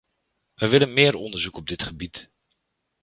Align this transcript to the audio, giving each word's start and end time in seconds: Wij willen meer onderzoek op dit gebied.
Wij 0.53 0.69
willen 0.69 0.93
meer 0.93 1.15
onderzoek 1.15 1.57
op 1.57 1.67
dit 1.67 1.83
gebied. 1.83 2.29